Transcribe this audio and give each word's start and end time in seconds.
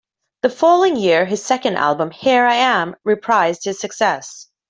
The 0.41 0.49
following 0.49 0.95
year, 0.95 1.25
his 1.25 1.45
second 1.45 1.75
album 1.77 2.09
"Here 2.09 2.43
I 2.43 2.55
Am" 2.55 2.95
reprised 3.07 3.61
this 3.65 3.79
success. 3.79 4.47